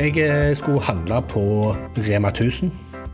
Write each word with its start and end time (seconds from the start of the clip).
Jeg 0.00 0.16
eh, 0.16 0.56
skulle 0.56 0.80
handle 0.80 1.18
på 1.28 1.40
Rema 1.98 2.28
1000 2.28 2.70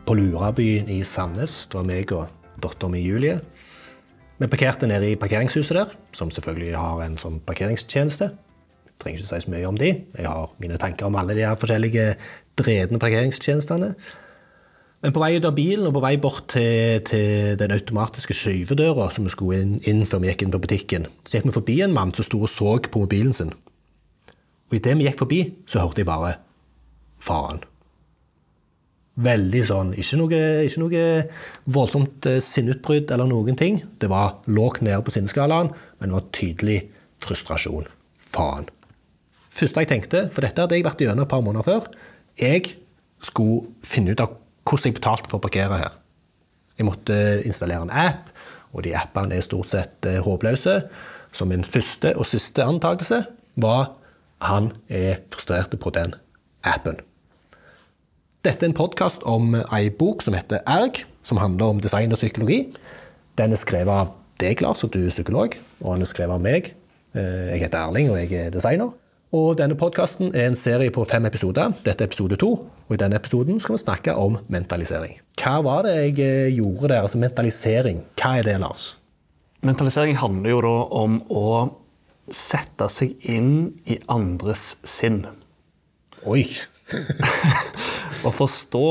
på 0.06 0.14
Lurabyen 0.14 0.86
i 0.88 1.00
Sandnes. 1.02 1.66
Det 1.66 1.74
var 1.80 1.86
meg 1.88 2.12
og 2.14 2.28
dattera 2.62 2.92
mi 2.92 3.00
Julie. 3.02 3.40
Vi 4.38 4.46
parkerte 4.46 4.86
nede 4.86 5.08
i 5.10 5.16
parkeringshuset 5.18 5.74
der, 5.74 5.90
som 6.14 6.30
selvfølgelig 6.30 6.76
har 6.78 7.02
en 7.02 7.18
sånn 7.18 7.40
parkeringstjeneste. 7.48 8.28
Jeg 8.86 8.94
trenger 9.02 9.18
ikke 9.18 9.30
si 9.32 9.42
så 9.42 9.50
mye 9.56 9.66
om 9.66 9.82
de. 9.82 9.90
Jeg 10.14 10.30
har 10.30 10.54
mine 10.62 10.78
tanker 10.78 11.10
om 11.10 11.18
alle 11.18 11.34
de 11.34 11.42
her 11.42 11.58
forskjellige 11.58 12.06
dredne 12.62 13.02
parkeringstjenestene. 13.02 13.90
Men 15.02 15.18
på 15.18 15.26
vei 15.26 15.34
ut 15.40 15.50
av 15.50 15.58
bilen 15.58 15.90
og 15.90 15.98
på 15.98 16.06
vei 16.06 16.14
bort 16.22 16.46
til, 16.54 17.02
til 17.10 17.58
den 17.58 17.74
automatiske 17.80 18.38
skyvedøra 18.44 19.10
som 19.10 19.26
vi 19.26 19.34
skulle 19.34 19.58
inn, 19.58 19.76
inn 19.82 20.06
før 20.06 20.22
vi 20.22 20.30
gikk 20.30 20.46
inn 20.46 20.54
på 20.54 20.62
butikken, 20.68 21.10
så 21.26 21.40
gikk 21.40 21.50
vi 21.50 21.58
forbi 21.58 21.80
en 21.82 21.98
mann 21.98 22.14
som 22.14 22.30
sto 22.30 22.46
og 22.46 22.54
så 22.54 22.78
på 22.78 23.08
mobilen 23.08 23.34
sin. 23.34 23.56
Og 24.70 24.78
idet 24.78 25.00
vi 25.02 25.10
gikk 25.10 25.24
forbi, 25.26 25.46
så 25.66 25.82
hørte 25.82 26.06
jeg 26.06 26.14
bare 26.14 26.36
faen. 27.26 27.64
Veldig 29.16 29.62
sånn 29.64 29.92
Ikke 29.96 30.18
noe, 30.20 30.38
ikke 30.68 30.80
noe 30.82 31.04
voldsomt 31.72 32.26
eh, 32.28 32.42
sinneutbrudd 32.44 33.12
eller 33.14 33.28
noen 33.30 33.56
ting. 33.56 33.80
Det 34.00 34.10
var 34.12 34.42
lågt 34.44 34.82
nede 34.84 35.00
på 35.06 35.14
sinneskalaen, 35.14 35.72
men 35.98 36.10
det 36.10 36.18
var 36.18 36.26
tydelig 36.36 36.80
frustrasjon. 37.24 37.88
Faen. 38.20 38.68
Første 39.56 39.80
jeg 39.80 39.88
tenkte, 39.88 40.26
for 40.28 40.44
dette 40.44 40.60
hadde 40.60 40.76
jeg 40.76 40.84
vært 40.84 41.00
gjennom 41.00 41.24
et 41.24 41.32
par 41.32 41.44
måneder 41.44 41.64
før, 41.64 41.88
jeg 42.36 42.74
skulle 43.24 43.70
finne 43.86 44.12
ut 44.12 44.20
av 44.20 44.36
hvordan 44.68 44.90
jeg 44.90 44.98
betalte 44.98 45.32
for 45.32 45.40
å 45.40 45.46
parkere 45.46 45.80
her. 45.80 45.96
Jeg 46.76 46.90
måtte 46.90 47.16
installere 47.48 47.86
en 47.86 47.94
app, 47.96 48.28
og 48.76 48.84
de 48.84 48.92
appene 48.98 49.38
er 49.38 49.46
stort 49.46 49.72
sett 49.72 50.08
eh, 50.08 50.20
håpløse. 50.20 50.76
Så 51.32 51.48
min 51.48 51.64
første 51.64 52.12
og 52.20 52.28
siste 52.28 52.64
antakelse 52.68 53.24
var 53.56 53.94
han 54.44 54.74
er 54.92 55.22
frustrert 55.32 55.72
på 55.80 55.96
den 55.96 56.12
appen. 56.68 57.00
Dette 58.46 58.62
er 58.62 58.70
en 58.70 58.76
podkast 58.78 59.24
om 59.26 59.56
ei 59.74 59.88
bok 59.90 60.20
som 60.22 60.34
heter 60.36 60.60
Erg, 60.70 61.00
som 61.26 61.40
handler 61.42 61.72
om 61.72 61.78
design 61.82 62.14
og 62.14 62.20
psykologi. 62.20 62.60
Den 63.40 63.50
er 63.50 63.58
skrevet 63.58 63.90
av 63.90 64.12
deg, 64.38 64.60
Lars, 64.62 64.84
og 64.86 64.92
du 64.94 65.00
er 65.00 65.10
psykolog, 65.10 65.56
og 65.80 65.96
den 65.96 66.04
er 66.04 66.10
skrevet 66.12 66.36
av 66.36 66.44
meg. 66.44 66.68
Eh, 67.18 67.48
jeg 67.56 67.64
heter 67.64 67.80
Erling, 67.80 68.12
og 68.12 68.20
jeg 68.20 68.44
er 68.44 68.54
designer. 68.54 68.92
Og 69.34 69.56
denne 69.58 69.74
podkasten 69.74 70.30
er 70.30 70.46
en 70.46 70.54
serie 70.54 70.94
på 70.94 71.02
fem 71.10 71.26
episoder. 71.26 71.74
Dette 71.82 72.06
er 72.06 72.12
episode 72.12 72.38
to. 72.38 72.52
Og 72.86 72.94
i 72.94 73.00
denne 73.02 73.18
episoden 73.18 73.58
skal 73.58 73.74
vi 73.74 73.82
snakke 73.82 74.14
om 74.14 74.38
mentalisering. 74.46 75.18
Hva 75.42 75.56
var 75.66 75.82
det 75.88 75.96
jeg 75.96 76.14
eh, 76.22 76.54
gjorde 76.60 76.92
der? 76.94 77.02
Altså 77.02 77.18
mentalisering. 77.18 78.04
Hva 78.14 78.36
er 78.38 78.46
det, 78.46 78.60
Lars? 78.62 78.92
Mentalisering 79.66 80.22
handler 80.22 80.54
jo 80.54 80.62
da 80.68 80.76
om 81.02 81.18
å 81.34 81.48
sette 82.30 82.86
seg 82.94 83.18
inn 83.26 83.72
i 83.90 83.98
andres 84.06 84.76
sinn. 84.86 85.24
Oi. 86.30 86.46
Og 88.26 88.34
forstå 88.34 88.86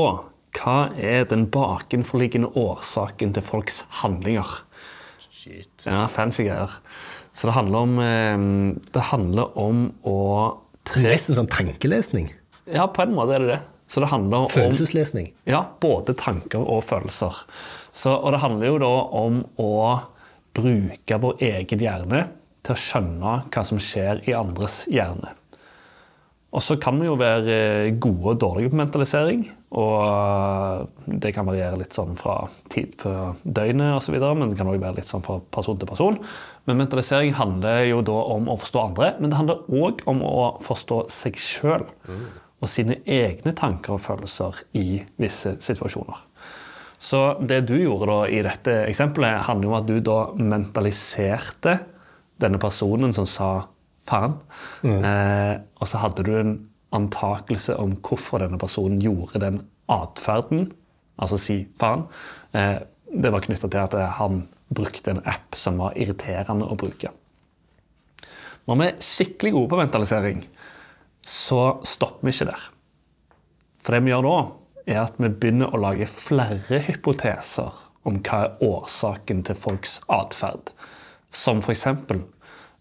hva 0.56 0.76
er 0.96 1.26
den 1.28 1.44
bakenforliggende 1.52 2.48
årsaken 2.56 3.34
til 3.36 3.44
folks 3.44 3.82
handlinger. 4.00 4.48
Shit. 5.28 5.68
Ja, 5.84 6.06
fancy 6.10 6.46
greier. 6.46 6.72
Så 7.36 7.50
det 7.50 7.56
handler 7.58 7.84
om, 7.84 7.98
eh, 8.00 8.82
det 8.96 9.02
handler 9.12 9.52
om 9.60 9.90
å 10.08 10.18
tre... 10.88 11.04
Nesten 11.10 11.36
sånn 11.36 11.52
tankelesning. 11.52 12.30
Ja, 12.64 12.88
på 12.88 13.04
en 13.04 13.12
måte 13.14 13.36
er 13.36 13.44
det 13.44 13.52
det. 13.52 13.62
Så 13.86 14.02
det 14.02 14.08
handler 14.10 14.46
om 14.46 14.50
Følelseslesning. 14.50 15.28
Ja, 15.46 15.60
både 15.80 16.16
tanker 16.18 16.64
og 16.64 16.82
følelser. 16.88 17.36
Så, 17.94 18.16
og 18.16 18.32
det 18.34 18.40
handler 18.42 18.72
jo 18.72 18.80
da 18.82 18.94
om 19.20 19.42
å 19.62 19.72
bruke 20.56 21.20
vår 21.22 21.44
egen 21.44 21.84
hjerne 21.84 22.24
til 22.66 22.74
å 22.74 22.80
skjønne 22.80 23.34
hva 23.52 23.64
som 23.68 23.78
skjer 23.82 24.24
i 24.26 24.34
andres 24.34 24.82
hjerne. 24.90 25.36
Og 26.56 26.62
så 26.64 26.78
kan 26.80 26.96
vi 26.96 27.04
jo 27.04 27.18
være 27.20 27.90
gode 28.00 28.30
og 28.32 28.38
dårlige 28.40 28.70
på 28.72 28.78
mentalisering. 28.80 29.42
Og 29.76 30.86
det 31.20 31.34
kan 31.36 31.44
variere 31.44 31.76
litt 31.76 31.92
sånn 31.92 32.16
fra 32.16 32.38
tid 32.72 32.94
på 33.02 33.12
døgnet 33.44 33.98
osv., 33.98 34.16
men 34.16 34.48
det 34.48 34.56
kan 34.56 34.70
også 34.70 34.84
være 34.86 34.96
litt 34.96 35.10
sånn 35.10 35.24
fra 35.26 35.36
person 35.52 35.76
til 35.76 35.90
person. 35.90 36.16
Men 36.64 36.80
mentalisering 36.80 37.36
handler 37.36 37.84
jo 37.90 38.00
da 38.08 38.16
om 38.32 38.48
å 38.48 38.56
forstå 38.62 38.84
andre, 38.86 39.10
men 39.20 39.32
det 39.32 39.40
handler 39.42 39.68
òg 39.68 40.00
om 40.08 40.24
å 40.24 40.48
forstå 40.64 41.02
seg 41.12 41.36
sjøl. 41.36 41.84
Og 42.64 42.72
sine 42.72 43.02
egne 43.04 43.52
tanker 43.52 43.98
og 43.98 44.04
følelser 44.06 44.64
i 44.80 45.02
visse 45.20 45.58
situasjoner. 45.60 46.24
Så 46.96 47.20
det 47.44 47.66
du 47.68 47.76
gjorde 47.76 48.08
da 48.08 48.20
i 48.32 48.40
dette 48.46 48.78
eksempelet, 48.88 49.44
handler 49.44 49.68
jo 49.68 49.74
om 49.74 49.80
at 49.82 49.90
du 49.90 49.96
da 50.00 50.20
mentaliserte 50.40 51.76
denne 52.40 52.60
personen 52.60 53.12
som 53.16 53.28
sa 53.28 53.50
faen. 54.08 54.38
Eh, 54.86 55.54
og 55.80 55.90
så 55.90 56.00
hadde 56.02 56.24
du 56.26 56.32
en 56.36 56.56
antakelse 56.96 57.76
om 57.80 57.96
hvorfor 58.06 58.42
denne 58.42 58.60
personen 58.60 59.00
gjorde 59.02 59.42
den 59.42 59.62
atferden, 59.92 60.70
altså 61.20 61.38
si 61.40 61.60
faen. 61.80 62.06
Eh, 62.56 62.78
det 63.12 63.32
var 63.32 63.44
knytta 63.44 63.70
til 63.70 63.82
at 63.84 63.96
han 64.18 64.44
brukte 64.74 65.14
en 65.14 65.22
app 65.30 65.56
som 65.58 65.78
var 65.78 65.94
irriterende 65.98 66.66
å 66.66 66.78
bruke. 66.78 67.12
Når 68.66 68.78
vi 68.80 68.86
er 68.88 69.02
skikkelig 69.04 69.52
gode 69.54 69.70
på 69.70 69.78
mentalisering, 69.78 70.40
så 71.26 71.78
stopper 71.86 72.26
vi 72.26 72.34
ikke 72.34 72.48
der. 72.50 72.64
For 73.86 73.94
det 73.94 74.02
vi 74.02 74.10
gjør 74.10 74.26
da, 74.26 74.38
er 74.90 75.02
at 75.04 75.18
vi 75.22 75.30
begynner 75.30 75.74
å 75.74 75.82
lage 75.82 76.08
flere 76.10 76.80
hypoteser 76.82 77.82
om 78.06 78.18
hva 78.26 78.40
er 78.44 78.64
årsaken 78.66 79.44
til 79.46 79.58
folks 79.58 80.00
atferd. 80.10 80.72
Som 81.30 81.62
f.eks. 81.62 81.86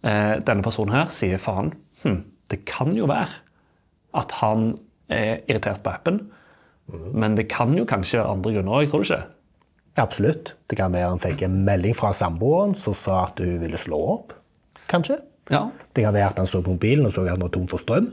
Eh, 0.06 0.36
denne 0.46 0.66
personen 0.66 0.94
her 0.96 1.12
sier 1.14 1.42
faen. 1.42 1.74
Hm, 2.04 2.20
det 2.54 2.62
kan 2.70 2.94
jo 2.96 3.08
være 3.10 3.42
at 4.16 4.32
han 4.40 4.76
er 5.12 5.42
irritert 5.50 5.82
på 5.84 5.92
appen. 5.94 6.22
Men 7.18 7.34
det 7.38 7.48
kan 7.50 7.74
jo 7.74 7.86
kanskje 7.90 8.20
være 8.22 8.36
andre 8.36 8.52
grunner 8.54 8.76
òg, 8.78 8.90
tror 8.92 9.02
du 9.02 9.08
ikke? 9.10 9.24
Absolutt. 9.98 10.52
Det 10.70 10.78
kan 10.78 10.94
være 10.94 11.10
han 11.10 11.22
fikk 11.24 11.42
en 11.48 11.64
melding 11.66 11.96
fra 11.98 12.12
samboeren 12.14 12.76
som 12.78 12.94
sa 12.98 13.24
at 13.26 13.40
hun 13.42 13.58
ville 13.64 13.80
slå 13.80 13.98
opp. 14.14 14.36
Kanskje. 14.92 15.18
Ja. 15.50 15.64
Det 15.96 16.04
kan 16.06 16.14
være 16.14 16.30
at 16.34 16.42
han 16.42 16.50
så 16.50 16.62
på 16.66 16.76
mobilen 16.76 17.08
og 17.08 17.16
så 17.16 17.24
at 17.26 17.34
han 17.34 17.42
var 17.42 17.52
tom 17.56 17.66
for 17.72 17.82
strøm. 17.82 18.12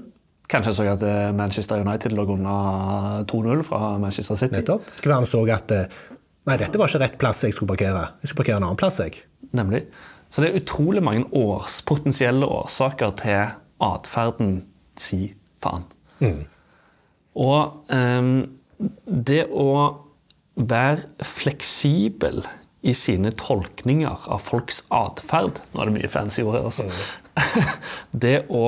Kanskje 0.53 0.73
han 0.73 0.79
så 0.79 0.87
at 0.95 1.05
eh, 1.09 1.35
Manchester 1.37 1.83
United 1.85 2.17
lå 2.17 2.25
under 2.37 3.27
2-0 3.29 3.63
fra 3.69 3.99
Manchester 4.01 4.39
City. 4.41 4.57
Nettopp. 4.61 4.89
Det 4.97 5.05
kan 5.05 5.13
være 5.15 5.21
han 5.25 5.31
så 5.35 5.45
at 5.59 5.77
eh, 5.77 6.01
Nei, 6.43 6.57
dette 6.59 6.75
var 6.75 6.91
ikke 6.91 6.99
rett 7.05 7.21
plass 7.21 7.45
jeg 7.47 7.55
skulle 7.55 7.71
parkere. 7.71 8.01
Jeg 8.19 8.31
skulle 8.33 8.41
parkere 8.41 8.59
en 8.59 8.65
annen 8.67 8.79
plass. 8.81 8.97
jeg. 8.99 9.21
Nemlig. 9.55 9.85
Så 10.33 10.41
det 10.41 10.49
er 10.49 10.63
utrolig 10.63 11.03
mange 11.05 11.27
års, 11.37 11.83
potensielle 11.85 12.49
årsaker 12.49 13.13
til 13.21 13.53
atferden 13.85 14.63
si 15.01 15.27
faen. 15.63 15.85
Og 17.37 17.93
um, 17.93 18.33
det 19.07 19.45
å 19.53 19.69
være 20.57 21.27
fleksibel 21.27 22.43
i 22.83 22.95
sine 22.97 23.31
tolkninger 23.39 24.27
av 24.33 24.43
folks 24.43 24.83
atferd 24.93 25.61
Nå 25.73 25.83
er 25.83 25.89
det 25.89 25.97
mye 25.97 26.11
fancy 26.11 26.43
ord 26.43 26.57
her, 26.59 26.67
altså. 26.67 26.89
det 28.25 28.43
å 28.53 28.65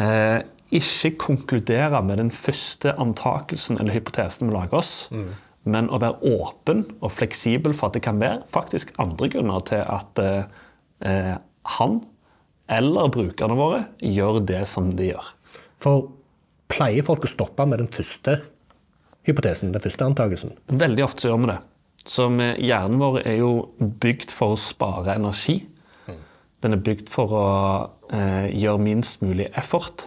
eh, 0.00 0.44
ikke 0.74 1.14
konkludere 1.20 2.00
med 2.06 2.22
den 2.22 2.30
første 2.34 2.94
antakelsen 3.00 3.80
eller 3.80 3.96
hypotesen 3.96 4.48
vi 4.48 4.54
lager 4.54 4.78
oss, 4.80 4.94
men 5.64 5.90
å 5.90 6.00
være 6.02 6.32
åpen 6.34 6.84
og 7.00 7.12
fleksibel 7.14 7.74
for 7.76 7.90
at 7.90 7.98
det 7.98 8.04
kan 8.06 8.22
være 8.22 8.42
faktisk 8.54 8.94
andre 9.02 9.28
grunner 9.34 9.66
til 9.68 9.82
at 9.82 10.22
eh, 10.22 10.62
han 11.04 11.98
eller 12.72 13.10
brukerne 13.12 13.56
våre 13.58 13.80
gjør 14.00 14.40
det 14.48 14.62
som 14.70 14.92
de 14.96 15.10
gjør. 15.10 15.26
For 15.82 16.06
pleier 16.72 17.04
folk 17.04 17.26
å 17.26 17.30
stoppe 17.30 17.66
med 17.68 17.82
den 17.82 17.90
første 17.92 18.38
hypotesen, 19.28 19.72
den 19.74 19.84
første 19.84 20.06
antakelsen? 20.06 20.54
Veldig 20.72 21.04
ofte 21.04 21.24
så 21.24 21.32
gjør 21.32 21.42
vi 21.44 21.52
det. 21.52 21.60
Så 22.04 22.26
hjernen 22.60 23.00
vår 23.00 23.22
er 23.24 23.38
jo 23.40 23.52
bygd 23.78 24.32
for 24.34 24.54
å 24.54 24.60
spare 24.60 25.16
energi. 25.16 25.62
Den 26.64 26.76
er 26.76 26.80
bygd 26.84 27.10
for 27.12 27.32
å 27.36 27.46
eh, 28.16 28.48
gjøre 28.56 28.80
minst 28.80 29.20
mulig 29.24 29.50
effort 29.60 30.06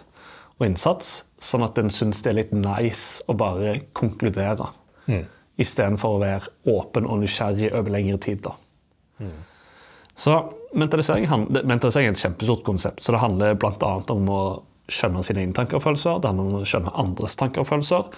og 0.58 0.64
innsats, 0.66 1.20
sånn 1.38 1.62
at 1.62 1.76
den 1.78 1.90
syns 1.94 2.24
det 2.24 2.32
er 2.32 2.38
litt 2.40 2.54
nice 2.54 3.22
å 3.30 3.36
bare 3.38 3.76
konkludere. 3.98 4.66
Mm. 5.06 5.22
Istedenfor 5.62 6.16
å 6.16 6.22
være 6.22 6.72
åpen 6.74 7.06
og 7.06 7.22
nysgjerrig 7.22 7.70
over 7.70 7.94
lengre 7.94 8.18
tid. 8.22 8.42
da. 8.46 8.56
Så 10.18 10.34
mentalisering, 10.74 11.28
mentalisering 11.62 12.10
er 12.10 12.16
et 12.16 12.22
kjempestort 12.22 12.64
konsept. 12.66 13.04
Så 13.04 13.14
det 13.14 13.22
handler 13.22 13.58
bl.a. 13.60 13.92
om 14.14 14.32
å 14.34 14.42
skjønne 14.90 15.22
sine 15.24 15.44
egne 15.44 15.56
tanker 15.56 15.78
og 15.78 15.84
følelser. 15.84 16.18
Det 16.22 16.32
handler 16.32 16.48
om 16.48 16.58
å 16.58 16.68
skjønne 16.68 16.94
andres 17.02 17.36
tanker 17.38 17.62
og 17.62 17.70
følelser. 17.70 18.08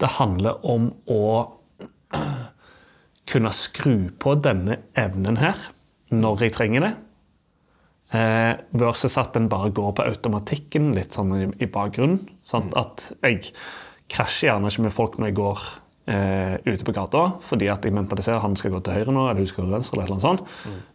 Det 0.00 0.10
handler 0.16 0.64
om 0.64 0.88
å 1.10 1.24
kunne 3.30 3.52
skru 3.56 3.96
på 4.20 4.36
denne 4.44 4.80
evnen 5.00 5.40
her 5.42 5.68
når 6.14 6.46
jeg 6.46 6.56
trenger 6.56 6.86
det. 6.86 6.92
Eh, 8.14 8.52
versus 8.78 9.16
at 9.18 9.34
den 9.34 9.50
bare 9.50 9.72
går 9.74 9.94
på 9.98 10.04
automatikken 10.06 10.92
litt 10.96 11.16
sånn 11.16 11.32
i, 11.36 11.46
i 11.66 11.70
bakgrunnen. 11.70 12.22
Sant? 12.46 12.76
At 12.78 13.08
jeg 13.24 13.52
krasjer 14.12 14.52
gjerne 14.52 14.70
ikke 14.70 14.86
med 14.86 14.94
folk 14.94 15.18
når 15.18 15.32
jeg 15.32 15.40
går 15.40 15.64
ute 16.04 16.84
på 16.84 16.92
gata 16.92 17.20
fordi 17.48 17.70
at 17.72 17.86
jeg 17.86 17.94
mentaliserer 17.96 18.42
han 18.42 18.52
skal 18.60 18.74
gå 18.74 18.80
til 18.84 18.98
høyre 18.98 19.12
nå, 19.14 19.22
eller 19.30 19.40
hun 19.40 19.48
skal 19.48 19.64
gå 19.64 19.68
til 19.70 19.76
venstre. 19.78 20.02
eller 20.02 20.18
noe 20.18 20.20
sånt. 20.20 20.42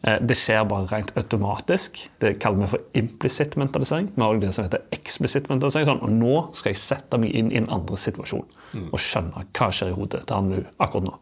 Eh, 0.05 0.19
det 0.21 0.37
skjer 0.37 0.67
bare 0.69 0.85
rent 0.91 1.13
automatisk. 1.17 1.97
Det 2.21 2.35
kaller 2.43 2.61
vi 2.61 2.71
for 2.75 2.99
implicit 3.01 3.57
mentalisering. 3.57 4.11
Vi 4.13 4.21
har 4.21 4.35
også 4.35 4.43
det 4.43 4.51
som 4.53 4.67
heter 4.67 4.83
explicit 4.93 5.49
mentalisering. 5.49 5.87
Sånn, 5.89 6.03
og 6.05 6.13
nå 6.13 6.35
skal 6.57 6.75
jeg 6.75 6.81
sette 6.83 7.21
meg 7.21 7.33
inn 7.33 7.49
i 7.49 7.57
en 7.57 7.69
andre 7.73 7.97
situasjon 7.97 8.45
og 8.91 8.99
skjønne 9.01 9.47
hva 9.49 9.71
skjer 9.73 9.93
i 9.93 9.97
hodet 9.97 10.27
til 10.27 10.37
han 10.37 10.53
hun 10.53 10.69
akkurat 10.77 11.09
nå. 11.09 11.15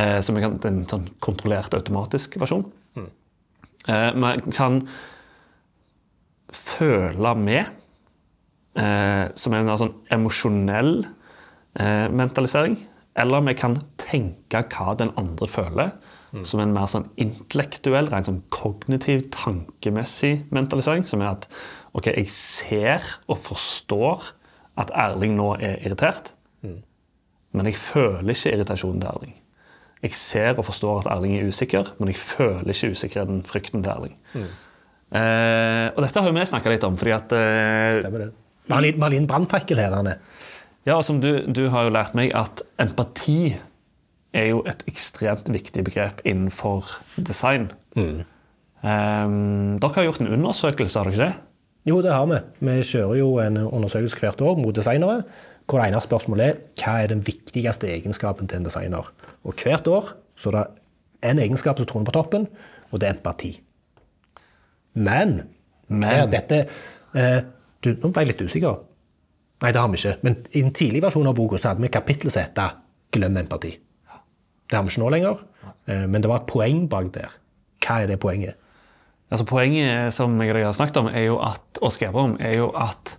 Eh, 0.00 0.18
så 0.20 0.36
vi 0.36 0.44
kan, 0.44 0.60
det 0.60 0.68
er 0.68 0.76
en 0.76 0.90
sånn 0.92 1.08
kontrollert 1.24 1.74
automatisk 1.78 2.36
versjon. 2.42 2.68
Eh, 3.88 4.10
vi 4.12 4.52
kan 4.52 4.82
føle 6.52 7.34
med, 7.38 7.64
eh, 8.76 9.24
som 9.34 9.54
er 9.54 9.62
en 9.62 9.78
sånn 9.78 9.96
emosjonell 10.12 10.92
eh, 11.04 11.16
mentalisering. 11.76 12.78
Eller 13.18 13.40
vi 13.42 13.54
kan 13.58 13.76
tenke 13.98 14.62
hva 14.70 14.94
den 14.98 15.10
andre 15.18 15.46
føler, 15.50 15.90
som 16.46 16.60
en 16.62 16.70
mer 16.72 16.86
sånn 16.86 17.08
intellektuell, 17.18 18.06
rent 18.12 18.28
sånn 18.28 18.42
kognitiv, 18.54 19.24
tankemessig 19.34 20.44
mentalisering. 20.54 21.02
Som 21.10 21.20
er 21.24 21.32
at 21.32 21.48
ok, 21.98 22.06
jeg 22.14 22.28
ser 22.30 23.02
og 23.26 23.38
forstår 23.42 24.28
at 24.78 24.92
Erling 24.94 25.34
nå 25.36 25.56
er 25.58 25.80
irritert, 25.84 26.32
men 27.52 27.66
jeg 27.66 27.74
føler 27.82 28.30
ikke 28.30 28.52
irritasjonen 28.54 29.00
til 29.02 29.10
Erling. 29.10 29.34
Jeg 30.06 30.14
ser 30.16 30.54
og 30.56 30.64
forstår 30.64 31.00
at 31.02 31.10
Erling 31.16 31.34
er 31.36 31.48
usikker, 31.50 31.90
men 31.98 32.08
jeg 32.12 32.16
føler 32.22 32.70
ikke 32.72 32.92
usikkerheten, 32.94 33.42
frykten 33.44 33.82
til 33.82 33.90
Erling. 33.92 34.14
Eh, 35.10 35.88
og 35.96 35.98
dette 36.06 36.22
har 36.22 36.30
vi 36.32 36.44
snakka 36.46 36.70
litt 36.70 36.86
om, 36.86 36.94
fordi 37.00 37.12
at 37.16 37.32
eh, 37.34 37.98
Stemmer 37.98 38.22
det. 38.22 38.30
En- 38.70 39.10
vi 39.10 39.20
brannfakkel 39.26 39.82
her. 39.82 39.96
Arne. 39.98 40.14
Ja, 40.88 40.96
og 40.96 41.04
som 41.04 41.20
du, 41.20 41.28
du 41.44 41.66
har 41.72 41.86
jo 41.86 41.92
lært 41.92 42.16
meg 42.16 42.32
at 42.36 42.62
empati 42.80 43.52
er 44.36 44.46
jo 44.52 44.62
et 44.68 44.82
ekstremt 44.88 45.50
viktig 45.52 45.84
begrep 45.84 46.22
innenfor 46.24 46.88
design. 47.26 47.68
Ehm, 47.96 49.76
dere 49.82 49.96
har 49.96 50.08
gjort 50.08 50.22
en 50.24 50.32
undersøkelse, 50.38 50.98
har 50.98 51.10
dere 51.10 51.16
ikke 51.16 51.26
det? 51.26 51.46
Jo, 51.88 52.00
det 52.04 52.12
har 52.12 52.26
vi. 52.28 52.40
Vi 52.64 52.76
kjører 52.92 53.18
jo 53.18 53.30
en 53.42 53.56
undersøkelse 53.62 54.20
hvert 54.20 54.40
år 54.44 54.58
mot 54.60 54.76
designere. 54.76 55.22
Hvor 55.70 55.78
det 55.78 55.90
ene 55.90 56.02
spørsmålet 56.02 56.46
er 56.46 56.60
hva 56.80 56.96
er 56.98 57.12
den 57.12 57.22
viktigste 57.26 57.88
egenskapen 57.92 58.48
til 58.50 58.58
en 58.58 58.66
designer. 58.66 59.12
Og 59.46 59.54
hvert 59.62 59.86
år 59.88 60.12
så 60.36 60.50
er 60.50 60.56
det 60.56 60.66
en 61.30 61.38
egenskap 61.38 61.78
som 61.78 61.86
troner 61.86 62.08
på 62.08 62.16
toppen, 62.16 62.46
og 62.90 63.00
det 63.00 63.08
er 63.08 63.14
empati. 63.14 63.52
Men, 64.94 65.42
Men. 65.86 66.08
her, 66.08 66.26
dette 66.26 66.64
eh, 67.14 67.42
du, 67.84 67.92
Nå 68.00 68.10
ble 68.10 68.24
jeg 68.24 68.32
litt 68.32 68.42
usikker. 68.48 68.80
Nei, 69.60 69.72
det 69.72 69.80
har 69.80 69.90
vi 69.92 70.00
ikke. 70.00 70.16
Men 70.24 70.38
i 70.56 70.62
en 70.64 70.72
tidlig 70.72 71.02
versjon 71.04 71.28
av 71.28 71.36
boka 71.36 71.60
hadde 71.60 71.84
vi 71.84 71.92
kapittel 71.92 72.30
som 72.30 72.42
het 72.42 72.58
'Glem 73.12 73.36
empati'. 73.36 73.76
Det 74.70 74.76
har 74.76 74.82
vi 74.82 74.88
ikke 74.88 75.02
nå 75.02 75.08
lenger. 75.10 75.38
Eh, 75.86 76.06
men 76.06 76.22
det 76.22 76.28
var 76.28 76.40
et 76.40 76.46
poeng 76.46 76.88
bak 76.88 77.14
der. 77.14 77.30
Hva 77.80 78.02
er 78.02 78.06
det 78.06 78.20
poenget? 78.20 78.54
Altså 79.30 79.46
Poenget 79.46 80.12
som 80.12 80.40
jeg 80.42 80.64
har 80.64 80.72
snakket 80.72 80.96
om, 80.96 81.06
er 81.06 81.20
jo 81.20 81.38
at, 81.38 81.78
og 81.82 81.92
skrevet 81.92 82.14
om, 82.14 82.36
er 82.40 82.56
jo 82.58 82.70
at 82.70 83.18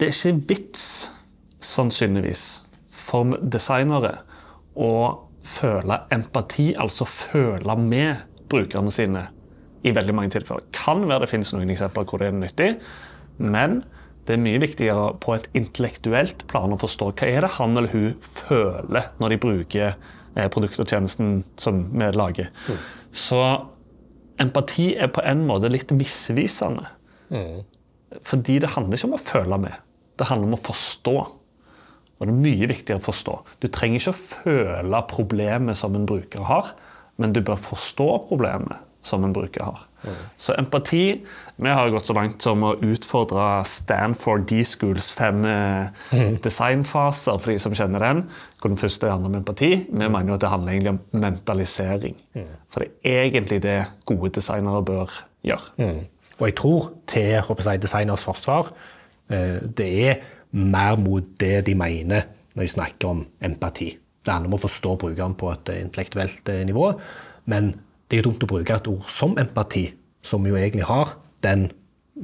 det 0.00 0.08
er 0.08 0.30
ikke 0.30 0.48
vits, 0.48 1.12
sannsynligvis, 1.60 2.64
for 2.90 3.36
designere 3.52 4.18
å 4.76 4.90
føle 5.44 5.98
empati, 6.12 6.74
altså 6.80 7.04
føle 7.08 7.76
med 7.76 8.16
brukerne 8.48 8.92
sine, 8.92 9.26
i 9.84 9.92
veldig 9.92 10.14
mange 10.16 10.30
tilfeller. 10.30 10.64
Kan 10.72 11.04
være 11.08 11.24
det 11.24 11.28
finnes 11.28 11.52
noen 11.52 11.70
eksempler 11.72 12.08
hvor 12.08 12.20
det 12.20 12.30
er 12.30 12.36
nyttig, 12.36 12.70
men 13.38 13.82
det 14.24 14.34
er 14.34 14.40
mye 14.40 14.60
viktigere 14.62 15.12
på 15.20 15.34
et 15.36 15.46
intellektuelt 15.58 16.46
plan 16.50 16.72
å 16.72 16.80
forstå 16.80 17.10
hva 17.12 17.28
er 17.28 17.44
det 17.44 17.52
han 17.58 17.76
eller 17.76 17.92
hun 17.92 18.14
føler 18.24 19.10
når 19.20 19.34
de 19.34 19.40
bruker 19.42 19.86
eh, 19.90 20.48
produktet 20.52 20.84
og 20.86 20.92
tjenesten 20.94 21.34
som 21.60 21.82
vi 21.92 22.10
lager. 22.16 22.50
Så 23.12 23.40
empati 24.40 24.94
er 24.96 25.12
på 25.12 25.22
en 25.26 25.44
måte 25.48 25.70
litt 25.72 25.92
misvisende. 25.94 26.88
Fordi 28.24 28.60
det 28.62 28.72
handler 28.74 28.96
ikke 28.96 29.10
om 29.10 29.16
å 29.16 29.24
føle 29.26 29.58
med, 29.66 29.78
det 30.18 30.28
handler 30.28 30.52
om 30.52 30.58
å 30.58 30.64
forstå. 30.64 31.16
Og 32.14 32.28
det 32.28 32.30
er 32.30 32.42
mye 32.44 32.68
viktigere 32.70 33.02
å 33.02 33.08
forstå. 33.08 33.38
Du 33.60 33.66
trenger 33.74 34.00
ikke 34.00 34.14
å 34.14 34.20
føle 34.22 35.00
problemet 35.10 35.78
som 35.78 35.96
en 35.98 36.06
bruker 36.08 36.46
har, 36.46 36.70
men 37.18 37.34
du 37.34 37.42
bør 37.44 37.58
forstå 37.60 38.06
problemet 38.30 38.84
som 39.04 39.26
en 39.26 39.34
bruker 39.34 39.66
har. 39.66 39.82
Så 40.36 40.54
empati 40.58 41.24
Vi 41.56 41.70
har 41.70 41.90
gått 41.94 42.08
så 42.08 42.16
langt 42.16 42.42
som 42.42 42.64
å 42.66 42.74
utfordre 42.82 43.62
Stanford 43.68 44.48
D-Schools 44.50 45.12
fem 45.14 45.44
eh, 45.46 46.08
designfaser, 46.46 47.38
for 47.38 47.52
de 47.52 47.60
som 47.62 47.76
kjenner 47.76 48.02
den. 48.02 48.24
Hvor 48.58 48.72
den 48.72 48.80
første 48.80 49.10
handler 49.10 49.30
om 49.30 49.38
empati. 49.38 49.70
Vi 49.86 50.00
mener 50.00 50.32
jo 50.32 50.38
at 50.38 50.42
det 50.42 50.50
handler 50.50 50.74
egentlig 50.74 50.94
om 50.96 51.00
mentalisering. 51.22 52.18
For 52.72 52.82
det 52.82 52.90
er 53.06 53.28
egentlig 53.28 53.62
det 53.62 53.78
gode 54.10 54.34
designere 54.34 54.82
bør 54.84 55.14
gjøre. 55.46 55.94
Og 56.40 56.48
jeg 56.48 56.56
tror, 56.58 56.88
til 57.06 57.30
jeg 57.30 57.82
designers 57.82 58.24
forsvar, 58.26 58.72
eh, 59.30 59.62
det 59.62 59.90
er 60.08 60.14
mer 60.50 60.96
mot 60.96 61.24
det 61.40 61.66
de 61.66 61.74
mener 61.74 62.26
når 62.54 62.62
de 62.62 62.68
snakker 62.68 63.08
om 63.08 63.26
empati. 63.42 63.94
Det 64.24 64.32
handler 64.32 64.50
om 64.52 64.58
å 64.58 64.64
forstå 64.64 64.96
brukeren 64.96 65.34
på 65.38 65.52
et 65.52 65.68
eh, 65.68 65.82
intellektuelt 65.84 66.50
nivå. 66.66 66.92
Men 67.46 67.74
det 68.08 68.16
er 68.16 68.22
jo 68.22 68.30
dumt 68.30 68.44
å 68.44 68.50
bruke 68.50 68.76
et 68.76 68.90
ord 68.90 69.06
som 69.10 69.38
empati, 69.40 69.86
som 70.24 70.44
jo 70.46 70.56
egentlig 70.58 70.84
har 70.88 71.16
den 71.44 71.68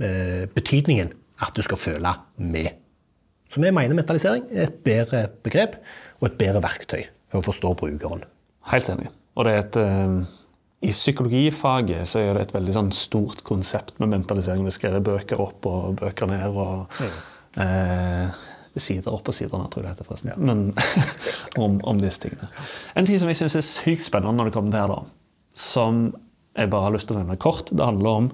eh, 0.01 0.45
betydningen 0.55 1.13
at 1.41 1.57
du 1.57 1.63
skal 1.65 1.81
føle 1.81 2.13
med. 2.37 2.77
Så 3.51 3.63
vi 3.63 3.73
mener 3.75 3.97
mentalisering 3.97 4.45
er 4.53 4.69
et 4.69 4.83
bedre 4.87 5.25
begrep 5.45 5.79
og 6.21 6.29
et 6.29 6.37
bedre 6.39 6.63
verktøy 6.63 7.03
for 7.33 7.41
å 7.41 7.49
forstå 7.49 7.73
brukeren. 7.81 8.23
Helt 8.71 8.93
enig. 8.93 9.09
Og 9.39 9.47
det 9.47 9.55
er 9.55 9.65
et, 9.65 9.81
eh, 9.81 10.21
I 10.91 10.93
psykologifaget 10.95 12.09
så 12.09 12.23
er 12.23 12.35
det 12.35 12.47
et 12.47 12.55
veldig 12.55 12.77
sånn 12.77 12.93
stort 12.95 13.43
konsept 13.45 13.99
med 14.01 14.13
mentalisering. 14.15 14.65
Vi 14.65 14.77
skriver 14.77 15.03
bøker 15.05 15.41
opp 15.43 15.67
og 15.67 15.99
bøker 16.01 16.31
ned. 16.31 16.47
og 16.55 16.87
eh, 17.61 18.47
Sider 18.81 19.11
opp 19.13 19.27
og 19.29 19.35
sider 19.35 19.59
ned, 19.59 19.67
tror 19.73 19.83
jeg 19.83 19.91
det 19.91 19.97
heter. 19.97 20.07
forresten. 20.07 20.33
Men 20.39 20.75
om, 21.65 21.81
om 21.85 22.01
disse 22.01 22.23
tingene. 22.23 22.49
En 22.97 23.07
ting 23.09 23.19
som 23.19 23.29
jeg 23.29 23.41
syns 23.41 23.59
er 23.59 23.67
sykt 23.67 24.07
spennende 24.07 24.39
når 24.39 24.49
det 24.49 24.55
kommer 24.55 24.71
til 24.71 24.81
her, 24.81 24.95
da, 24.95 25.20
som 25.61 26.09
jeg 26.57 26.71
bare 26.73 26.89
har 26.89 26.95
lyst 26.95 27.11
til 27.11 27.19
å 27.19 27.21
nevne 27.21 27.39
kort, 27.41 27.71
det 27.71 27.85
handler 27.87 28.23
om 28.23 28.31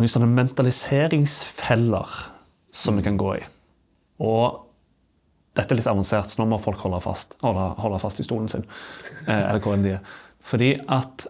noen 0.00 0.10
sånne 0.10 0.28
mentaliseringsfeller 0.32 2.18
som 2.72 2.98
vi 2.98 3.04
kan 3.04 3.18
gå 3.20 3.34
i. 3.38 3.42
Og 4.24 4.66
dette 5.58 5.74
er 5.74 5.80
litt 5.80 5.90
avansert, 5.90 6.30
så 6.30 6.40
nå 6.40 6.46
må 6.52 6.60
folk 6.62 6.80
holde 6.84 7.00
fast, 7.04 7.34
holde, 7.44 7.66
holde 7.80 7.98
fast 8.00 8.22
i 8.22 8.26
stolen 8.26 8.48
sin. 8.52 8.64
Eh, 9.26 9.34
eller 9.34 9.60
hvor 9.64 9.74
enn 9.76 9.84
de 9.84 9.96
er. 9.96 10.14
Fordi 10.46 10.70
at 10.88 11.26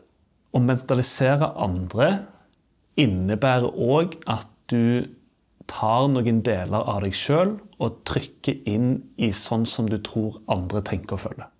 å 0.54 0.60
mentalisere 0.62 1.52
andre 1.62 2.10
innebærer 3.00 3.70
òg 3.70 4.18
at 4.30 4.48
du 4.70 5.08
tar 5.70 6.08
noen 6.10 6.40
deler 6.46 6.82
av 6.82 7.00
deg 7.04 7.14
sjøl 7.14 7.56
og 7.80 8.00
trykker 8.08 8.66
inn 8.70 8.92
i 9.22 9.30
sånn 9.34 9.64
som 9.68 9.88
du 9.90 9.96
tror 10.04 10.40
andre 10.50 10.82
tenker 10.86 11.16
og 11.16 11.24
føler. 11.28 11.50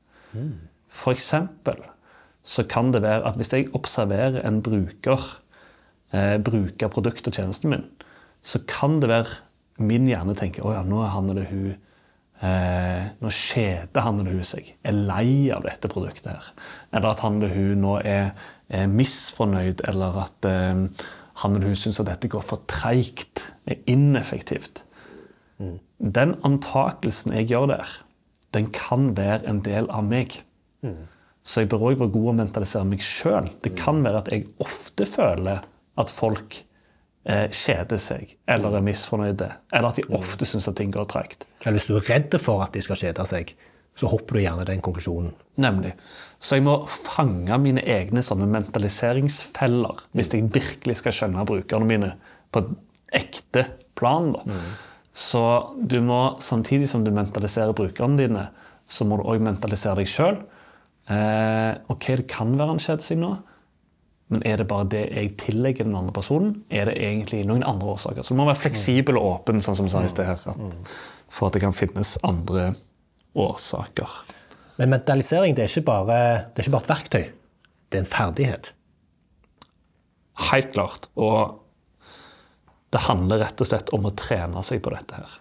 For 0.91 1.15
eksempel 1.15 1.81
så 2.43 2.65
kan 2.69 2.91
det 2.95 3.03
være 3.05 3.27
at 3.29 3.37
hvis 3.39 3.53
jeg 3.53 3.69
observerer 3.77 4.41
en 4.47 4.63
bruker 4.65 5.21
eh, 6.15 6.39
bruke 6.43 6.89
produktet 6.93 7.31
og 7.31 7.37
tjenesten 7.37 7.73
min, 7.73 7.87
så 8.43 8.63
kan 8.69 9.01
det 9.03 9.11
være 9.11 9.39
min 9.81 10.09
hjerne 10.09 10.37
tenker 10.37 10.67
at 10.69 10.81
ja, 10.81 10.83
nå 10.89 11.01
er 11.05 11.15
han 11.15 11.31
eller 11.33 11.49
hun 11.51 11.71
eh, 11.71 13.07
Nå 13.21 13.33
kjeder 13.33 14.05
han 14.05 14.21
eller 14.21 14.37
hun 14.39 14.49
seg, 14.49 14.75
er 14.85 14.97
lei 14.97 15.51
av 15.53 15.65
dette 15.65 15.89
produktet 15.93 16.33
her. 16.33 16.51
Eller 16.93 17.13
at 17.13 17.25
han 17.25 17.41
eller 17.41 17.55
hun 17.55 17.83
nå 17.85 17.97
er, 18.05 18.31
er 18.69 18.93
misfornøyd, 18.93 19.85
eller 19.89 20.23
at 20.25 20.49
eh, 20.49 20.85
han 21.41 21.57
eller 21.57 21.73
hun 21.73 21.81
syns 21.81 22.01
at 22.01 22.09
dette 22.09 22.31
går 22.33 22.45
for 22.45 22.65
treigt, 22.71 23.51
er 23.69 23.81
ineffektivt. 23.89 24.85
Den 26.01 26.35
antakelsen 26.49 27.35
jeg 27.37 27.51
gjør 27.53 27.67
der, 27.75 27.91
den 28.57 28.71
kan 28.73 29.13
være 29.17 29.45
en 29.49 29.61
del 29.65 29.89
av 29.93 30.07
meg. 30.09 30.41
Så 31.51 31.65
jeg 31.65 31.71
bør 31.73 31.89
òg 31.91 31.99
være 31.99 32.15
god 32.15 32.29
å 32.31 32.37
mentalisere 32.45 32.87
meg 32.87 33.03
sjøl. 33.03 33.49
Det 33.65 33.73
kan 33.79 34.05
være 34.05 34.21
at 34.23 34.29
jeg 34.31 34.47
ofte 34.63 35.07
føler 35.09 35.65
at 35.99 36.13
folk 36.15 36.61
eh, 37.27 37.49
kjeder 37.51 37.99
seg 37.99 38.37
eller 38.51 38.77
er 38.79 38.85
misfornøyde. 38.87 39.49
Eller 39.75 39.91
at 39.91 39.99
de 39.99 40.07
ofte 40.15 40.47
syns 40.47 40.71
at 40.71 40.79
ting 40.79 40.93
går 40.95 41.09
tregt. 41.11 41.49
Ja, 41.65 41.73
hvis 41.75 41.89
du 41.91 41.97
er 41.99 42.07
redd 42.07 42.37
for 42.43 42.63
at 42.63 42.77
de 42.77 42.85
skal 42.87 43.01
kjede 43.01 43.27
seg, 43.27 43.51
så 43.99 44.09
hopper 44.13 44.39
du 44.39 44.45
gjerne 44.45 44.69
den 44.69 44.85
konklusjonen. 44.85 45.33
Nemlig. 45.61 45.97
Så 46.39 46.61
jeg 46.61 46.65
må 46.69 46.77
fange 46.87 47.59
mine 47.61 47.83
egne 47.83 48.23
sånne 48.25 48.47
mentaliseringsfeller 48.53 50.05
hvis 50.17 50.31
jeg 50.33 50.47
virkelig 50.55 51.01
skal 51.03 51.17
skjønne 51.17 51.49
brukerne 51.49 51.89
mine 51.91 52.13
på 52.55 52.63
et 52.63 52.71
ekte 53.25 53.67
plan. 53.99 54.31
da. 54.37 54.61
Så 55.13 55.43
du 55.83 55.99
må, 56.07 56.21
samtidig 56.39 56.87
som 56.89 57.03
du 57.05 57.11
mentaliserer 57.11 57.75
brukerne 57.77 58.23
dine, 58.23 58.47
så 58.87 59.05
må 59.05 59.19
du 59.19 59.27
òg 59.27 59.43
mentalisere 59.43 59.99
deg 59.99 60.09
sjøl. 60.09 60.39
Eh, 61.11 61.73
ok, 61.91 62.07
det 62.21 62.27
kan 62.31 62.53
være 62.59 62.79
kjeder 62.79 63.03
seg 63.05 63.19
nå, 63.19 63.33
men 64.31 64.45
er 64.47 64.61
det 64.61 64.69
bare 64.71 64.87
det 64.93 65.03
jeg 65.09 65.33
tillegger 65.43 65.89
den 65.89 65.97
andre 65.99 66.15
personen? 66.15 66.53
Er 66.71 66.87
det 66.87 66.99
egentlig 67.03 67.43
noen 67.49 67.65
andre 67.67 67.97
årsaker? 67.97 68.23
Så 68.23 68.35
du 68.35 68.39
må 68.39 68.47
være 68.47 68.63
fleksibel 68.63 69.19
og 69.19 69.27
åpen, 69.33 69.59
sånn 69.65 69.79
som 69.81 69.89
sa 69.91 70.05
i 70.07 70.13
sted 70.13 70.29
her, 70.29 70.39
at, 70.53 70.93
for 71.35 71.51
at 71.51 71.57
det 71.57 71.65
kan 71.65 71.75
finnes 71.75 72.15
andre 72.27 72.69
årsaker. 73.35 74.21
Men 74.79 74.95
mentalisering 74.95 75.57
det 75.59 75.67
er, 75.67 75.73
ikke 75.73 75.89
bare, 75.91 76.21
det 76.55 76.63
er 76.63 76.69
ikke 76.69 76.77
bare 76.77 76.87
et 76.87 76.93
verktøy. 76.93 77.25
Det 77.91 77.99
er 77.99 78.05
en 78.05 78.13
ferdighet. 78.13 78.71
Helt 80.51 80.71
klart. 80.77 81.11
Og 81.19 81.59
det 82.95 83.03
handler 83.09 83.43
rett 83.43 83.61
og 83.61 83.69
slett 83.69 83.91
om 83.95 84.07
å 84.07 84.15
trene 84.15 84.63
seg 84.67 84.81
på 84.83 84.95
dette 84.95 85.19
her. 85.19 85.35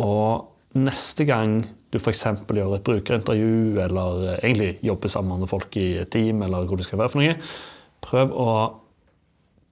Og 0.00 0.48
neste 0.78 1.26
gang 1.28 1.60
du 1.92 1.98
f.eks. 2.00 2.24
gjør 2.48 2.76
et 2.76 2.86
brukerintervju, 2.86 3.78
eller 3.84 4.38
egentlig 4.38 4.78
jobber 4.82 5.12
sammen 5.12 5.32
med 5.32 5.40
andre 5.40 5.50
folk 5.50 5.76
i 5.76 5.88
et 6.00 6.12
team, 6.14 6.42
eller 6.42 6.68
hvor 6.68 6.80
du 6.80 6.86
skal 6.86 7.02
være 7.02 7.12
for 7.12 7.22
noe, 7.22 7.34
prøv 8.02 8.32
å 8.32 8.52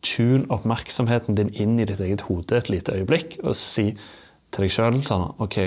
tune 0.04 0.48
oppmerksomheten 0.52 1.36
din 1.36 1.52
inn 1.52 1.78
i 1.80 1.86
ditt 1.88 2.00
eget 2.00 2.24
hode 2.28 2.56
et 2.56 2.70
lite 2.72 2.94
øyeblikk 2.96 3.36
og 3.42 3.52
si 3.58 3.90
til 4.50 4.64
deg 4.64 4.72
sjøl 4.72 5.02
sånn 5.04 5.26
OK, 5.44 5.58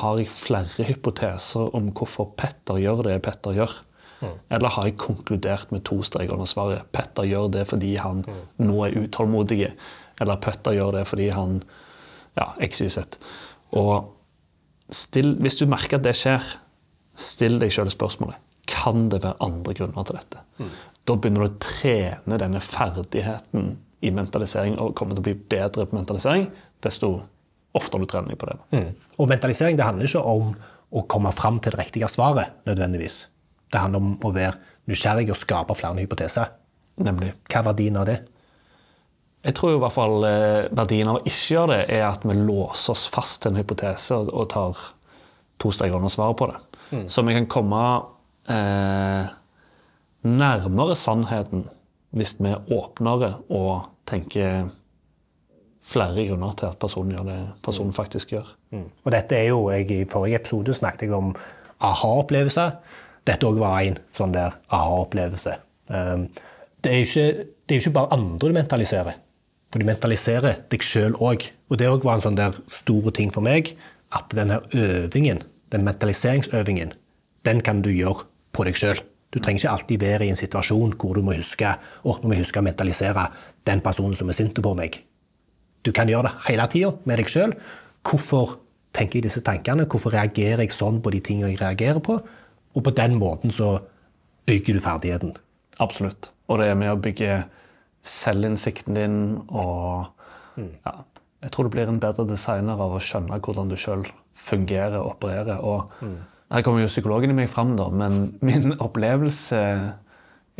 har 0.00 0.18
jeg 0.18 0.32
flere 0.32 0.86
hypoteser 0.88 1.70
om 1.76 1.92
hvorfor 1.96 2.32
Petter 2.36 2.80
gjør 2.82 3.04
det 3.06 3.20
Petter 3.24 3.54
gjør? 3.56 3.76
Eller 4.52 4.68
har 4.74 4.88
jeg 4.88 4.98
konkludert 5.00 5.70
med 5.72 5.84
to 5.88 6.02
streker 6.04 6.34
under 6.34 6.48
svaret? 6.50 6.84
Petter 6.92 7.24
gjør 7.24 7.48
det 7.54 7.62
fordi 7.70 7.94
han 7.96 8.20
nå 8.60 8.82
er 8.84 8.98
utålmodig. 9.00 9.70
Eller 10.20 10.42
Petter 10.44 10.76
gjør 10.76 10.98
det 10.98 11.06
fordi 11.08 11.30
han 11.36 11.62
Ja, 12.38 12.52
XYZ. 12.62 12.98
Og 13.78 14.10
still, 14.94 15.36
hvis 15.42 15.58
du 15.60 15.66
merker 15.70 16.00
at 16.00 16.06
det 16.06 16.16
skjer, 16.18 16.46
still 17.20 17.60
deg 17.60 17.74
sjøl 17.74 17.90
spørsmålet 17.92 18.38
kan 18.70 19.08
det 19.10 19.22
være 19.24 19.40
andre 19.42 19.74
grunner 19.74 20.06
til 20.06 20.16
dette. 20.16 20.42
Da 21.08 21.16
begynner 21.16 21.42
du 21.42 21.48
å 21.48 21.60
trene 21.62 22.38
denne 22.38 22.62
ferdigheten 22.62 23.72
i 24.06 24.12
mentalisering 24.14 24.78
og 24.80 24.94
kommer 24.96 25.16
til 25.16 25.24
å 25.24 25.26
bli 25.26 25.36
bedre 25.52 25.86
på 25.88 25.96
mentalisering 25.96 26.46
desto 26.84 27.16
oftere 27.76 28.04
du 28.04 28.10
trener 28.10 28.32
deg 28.32 28.40
på 28.40 28.48
det. 28.50 28.82
Og 29.18 29.30
mentalisering 29.30 29.78
det 29.78 29.86
handler 29.86 30.08
ikke 30.08 30.22
om 30.22 30.54
å 30.90 31.04
komme 31.10 31.32
fram 31.36 31.60
til 31.62 31.74
det 31.74 31.84
riktige 31.84 32.08
svaret, 32.10 32.56
nødvendigvis. 32.66 33.24
Det 33.70 33.78
handler 33.78 34.02
om 34.02 34.14
å 34.26 34.32
være 34.34 34.56
nysgjerrig 34.90 35.28
og 35.30 35.38
skape 35.38 35.76
flere 35.78 36.02
hypoteser. 36.02 36.50
Nemlig. 37.00 37.34
Hva 37.50 37.60
er 37.60 37.68
verdien 37.70 37.98
av 38.00 38.08
det? 38.08 38.18
Jeg 39.40 39.56
tror 39.56 39.72
i 39.72 39.80
hvert 39.80 39.94
fall 39.94 40.24
eh, 40.28 40.68
verdien 40.76 41.08
av 41.08 41.20
å 41.20 41.24
ikke 41.24 41.54
gjøre 41.54 41.76
det, 41.78 41.84
er 41.96 42.06
at 42.10 42.26
vi 42.28 42.36
låser 42.36 42.92
oss 42.92 43.06
fast 43.12 43.40
til 43.42 43.54
en 43.54 43.60
hypotese 43.60 44.18
og, 44.20 44.42
tar 44.52 44.80
to 45.60 45.72
streker 45.72 45.96
under 45.96 46.12
svaret 46.12 46.36
på 46.40 46.50
det. 46.50 46.58
Så 47.12 47.22
vi 47.22 47.36
kan 47.36 47.46
komme 47.48 47.80
eh, 48.50 49.30
nærmere 50.26 50.96
sannheten 50.98 51.64
hvis 52.18 52.34
vi 52.40 52.50
er 52.50 52.72
åpnere 52.74 53.36
og 53.54 53.86
tenker 54.10 54.68
flere 55.90 56.26
grunner 56.26 56.56
til 56.58 56.70
at 56.70 56.80
personen 56.82 57.14
gjør 57.14 57.28
det 57.28 57.38
personen 57.64 57.94
faktisk 57.94 58.34
gjør. 58.34 58.50
Og 59.04 59.12
dette 59.14 59.38
er 59.38 59.48
jo, 59.50 59.62
jeg, 59.72 59.88
I 59.90 60.10
forrige 60.10 60.40
episode 60.42 60.74
snakket 60.76 61.08
jeg 61.08 61.16
om 61.16 61.32
aha-opplevelser. 61.86 62.76
Dette 63.26 63.46
òg 63.46 63.58
var 63.60 63.80
en 63.86 63.98
sånn 64.16 64.34
der 64.34 64.58
aha-opplevelse. 64.68 65.56
Um, 65.90 66.28
det, 66.84 66.92
er 66.92 67.04
ikke, 67.06 67.26
er 67.68 67.80
ikke 67.80 67.94
bare 67.96 68.12
andre 68.16 68.50
du 68.50 68.56
mentaliserer. 68.56 69.18
For 69.70 69.78
du 69.78 69.86
mentaliserer 69.86 70.64
deg 70.72 70.82
sjøl 70.82 71.14
òg. 71.22 71.46
Og 71.70 71.78
det 71.78 71.88
òg 71.90 72.04
var 72.06 72.18
en 72.18 72.24
sånn 72.24 72.38
der 72.38 72.56
store 72.70 73.12
ting 73.14 73.30
for 73.34 73.46
meg. 73.46 73.72
At 74.14 74.32
denne 74.34 74.58
øvingen, 74.74 75.44
den 75.70 75.86
mentaliseringsøvingen, 75.86 76.94
den 77.46 77.62
kan 77.62 77.82
du 77.84 77.92
gjøre 77.94 78.26
på 78.56 78.66
deg 78.66 78.78
sjøl. 78.78 78.98
Du 79.30 79.38
trenger 79.38 79.62
ikke 79.62 79.74
alltid 79.76 80.02
være 80.02 80.26
i 80.26 80.32
en 80.32 80.38
situasjon 80.38 80.96
hvor 80.98 81.14
du 81.14 81.22
må 81.22 81.36
huske 81.38 81.70
å, 82.02 82.16
må 82.26 82.34
huske 82.34 82.58
å 82.58 82.66
mentalisere 82.66 83.28
den 83.68 83.82
personen 83.84 84.18
som 84.18 84.32
er 84.32 84.38
sint 84.40 84.58
på 84.58 84.74
meg. 84.74 84.98
Du 85.86 85.92
kan 85.96 86.10
gjøre 86.10 86.26
det 86.26 86.48
hele 86.48 86.66
tida 86.72 86.90
med 87.06 87.22
deg 87.22 87.30
sjøl. 87.30 87.54
Hvorfor 88.02 88.56
tenker 88.96 89.20
jeg 89.20 89.28
disse 89.28 89.44
tankene? 89.46 89.86
Hvorfor 89.86 90.16
reagerer 90.16 90.64
jeg 90.64 90.74
sånn 90.74 90.98
på 91.04 91.14
de 91.14 91.22
tingene 91.24 91.52
jeg 91.52 91.62
reagerer 91.62 92.02
på? 92.02 92.18
Og 92.74 92.84
på 92.86 92.92
den 92.98 93.16
måten 93.22 93.54
så 93.54 93.76
bygger 94.50 94.76
du 94.76 94.82
ferdigheten. 94.82 95.32
Absolutt. 95.78 96.32
Og 96.50 96.58
det 96.58 96.72
er 96.72 96.78
med 96.78 96.90
å 96.90 96.98
bygge 97.00 97.44
selvinnsikten 98.06 98.96
din 98.96 99.16
og 99.48 100.08
ja, 100.56 100.92
Jeg 101.40 101.52
tror 101.54 101.64
du 101.64 101.72
blir 101.72 101.88
en 101.88 102.00
bedre 102.00 102.26
designer 102.28 102.80
av 102.80 102.92
å 102.92 103.00
skjønne 103.00 103.38
hvordan 103.40 103.70
du 103.70 103.76
sjøl 103.80 104.02
fungerer 104.36 104.98
og 104.98 105.14
opererer. 105.14 105.62
Og 105.64 105.88
her 106.52 106.64
kommer 106.66 106.82
jo 106.82 106.90
psykologen 106.90 107.32
i 107.32 107.36
meg 107.38 107.48
fram, 107.48 107.76
da, 107.78 107.86
men 107.88 108.34
min 108.44 108.74
opplevelse 108.76 109.60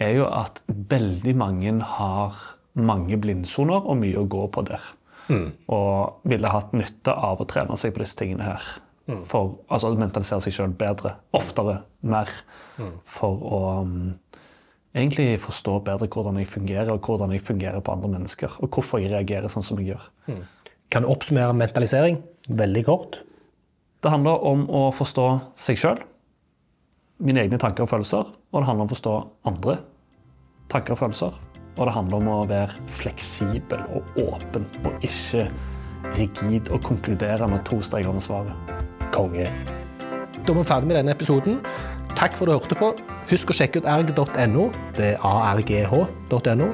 er 0.00 0.14
jo 0.16 0.24
at 0.32 0.62
veldig 0.68 1.34
mange 1.36 1.74
har 1.84 2.38
mange 2.80 3.18
blindsoner 3.20 3.84
og 3.84 3.98
mye 4.00 4.22
å 4.22 4.28
gå 4.30 4.46
på 4.54 4.64
der. 4.70 4.80
Og 5.68 6.24
ville 6.32 6.50
hatt 6.50 6.72
nytte 6.72 7.12
av 7.12 7.42
å 7.42 7.46
trene 7.50 7.76
seg 7.76 7.92
på 7.94 8.02
disse 8.02 8.16
tingene 8.18 8.48
her. 8.48 8.70
For 9.26 9.58
altså 9.68 9.92
mentalisere 9.98 10.42
seg 10.44 10.54
sjøl 10.54 10.72
bedre, 10.78 11.16
oftere, 11.36 11.80
mer. 12.00 12.30
For 13.04 13.44
å 13.44 13.60
um, 13.82 14.14
egentlig 14.94 15.40
forstå 15.42 15.78
bedre 15.86 16.08
hvordan 16.10 16.38
jeg 16.40 16.50
fungerer, 16.50 16.90
og 16.92 17.06
hvordan 17.06 17.32
jeg 17.34 17.44
fungerer 17.44 17.80
på 17.80 17.92
andre 17.92 18.10
mennesker. 18.16 18.56
Og 18.60 18.70
hvorfor 18.74 19.02
jeg 19.02 19.12
reagerer 19.12 19.52
sånn 19.52 19.66
som 19.66 19.80
jeg 19.80 19.94
gjør. 19.94 20.06
Kan 20.90 21.04
du 21.04 21.10
oppsummere 21.12 21.54
mentalisering 21.54 22.18
veldig 22.48 22.84
kort? 22.88 23.20
Det 24.00 24.10
handler 24.10 24.42
om 24.48 24.64
å 24.72 24.88
forstå 24.96 25.26
seg 25.60 25.78
sjøl, 25.78 26.00
mine 27.20 27.42
egne 27.44 27.58
tanker 27.60 27.84
og 27.84 27.92
følelser. 27.92 28.30
Og 28.50 28.62
det 28.62 28.66
handler 28.66 28.86
om 28.86 28.88
å 28.88 28.94
forstå 28.94 29.14
andre 29.50 29.76
tanker 30.72 30.96
og 30.96 31.02
følelser. 31.02 31.36
Og 31.76 31.84
det 31.86 31.94
handler 31.94 32.22
om 32.22 32.30
å 32.32 32.38
være 32.50 32.88
fleksibel 32.90 33.84
og 33.94 34.18
åpen, 34.24 34.64
og 34.88 35.04
ikke 35.06 35.46
rigid 36.16 36.72
og 36.72 36.82
konkludere 36.86 37.46
med 37.48 37.62
to 37.68 37.78
streker 37.84 38.10
under 38.10 38.24
svaret. 38.24 38.74
Konge. 39.14 39.46
Da 40.40 40.54
er 40.54 40.56
vi 40.56 40.64
ferdig 40.64 40.88
med 40.88 40.96
denne 40.96 41.14
episoden. 41.14 41.60
Takk 42.20 42.36
for 42.36 42.44
at 42.44 42.50
du 42.50 42.52
hørte 42.58 42.76
på. 42.76 42.88
Husk 43.30 43.48
å 43.48 43.54
sjekke 43.56 43.80
ut 43.80 43.86
erg.no. 43.88 44.66
Det 44.98 45.14
er 45.14 45.22
argh.no. 45.24 46.66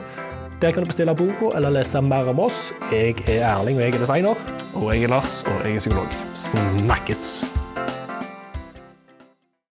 Der 0.59 0.73
kan 0.73 0.83
du 0.83 0.89
bestille 0.89 1.15
boka 1.15 1.53
eller 1.55 1.77
lese 1.77 2.03
mer 2.03 2.33
om 2.33 2.41
oss. 2.43 2.73
Jeg 2.91 3.15
er 3.29 3.45
Erling, 3.53 3.79
og 3.79 3.85
jeg 3.85 3.95
er 3.95 4.03
designer. 4.03 4.43
Og 4.75 4.91
jeg 4.91 5.07
er 5.07 5.15
Lars, 5.15 5.45
og 5.47 5.63
jeg 5.63 5.77
er 5.77 5.85
psykolog. 5.85 6.19
Snakkes! 6.35 7.66